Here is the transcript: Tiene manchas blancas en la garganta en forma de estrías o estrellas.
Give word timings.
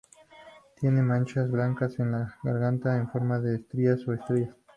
Tiene 0.79 1.03
manchas 1.03 1.51
blancas 1.51 1.99
en 1.99 2.11
la 2.13 2.35
garganta 2.41 2.97
en 2.97 3.07
forma 3.11 3.37
de 3.37 3.57
estrías 3.57 3.99
o 4.07 4.13
estrellas. 4.13 4.55